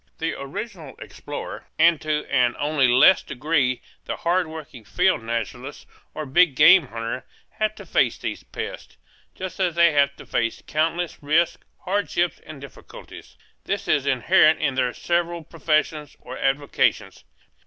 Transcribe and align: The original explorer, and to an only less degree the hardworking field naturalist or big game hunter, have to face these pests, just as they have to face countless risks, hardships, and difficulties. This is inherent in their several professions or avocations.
The 0.17 0.33
original 0.33 0.95
explorer, 0.97 1.67
and 1.77 2.01
to 2.01 2.25
an 2.27 2.55
only 2.57 2.87
less 2.87 3.21
degree 3.21 3.83
the 4.05 4.15
hardworking 4.15 4.83
field 4.83 5.21
naturalist 5.21 5.85
or 6.15 6.25
big 6.25 6.55
game 6.55 6.87
hunter, 6.87 7.23
have 7.59 7.75
to 7.75 7.85
face 7.85 8.17
these 8.17 8.41
pests, 8.41 8.97
just 9.35 9.59
as 9.59 9.75
they 9.75 9.91
have 9.91 10.15
to 10.15 10.25
face 10.25 10.63
countless 10.65 11.21
risks, 11.21 11.63
hardships, 11.81 12.39
and 12.47 12.59
difficulties. 12.59 13.37
This 13.65 13.87
is 13.87 14.07
inherent 14.07 14.59
in 14.59 14.73
their 14.73 14.91
several 14.91 15.43
professions 15.43 16.15
or 16.19 16.35
avocations. 16.35 17.23